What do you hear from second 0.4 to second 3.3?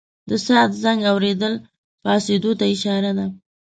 ساعت زنګ اورېدل پاڅېدو ته اشاره ده.